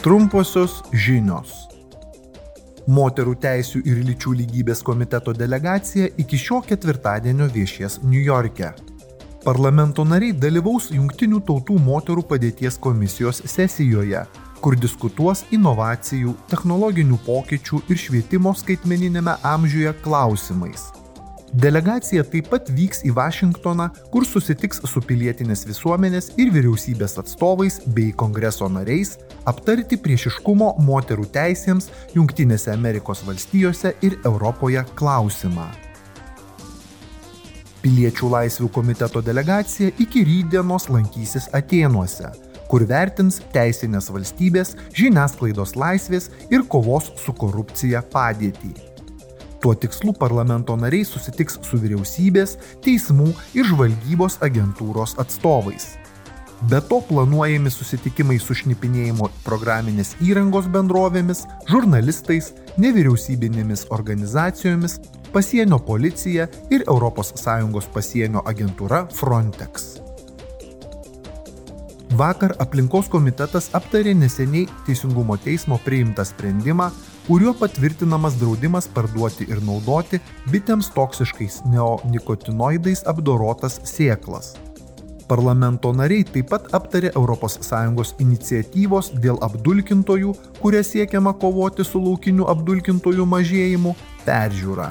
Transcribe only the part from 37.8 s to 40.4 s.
Piliečių laisvių komiteto delegacija iki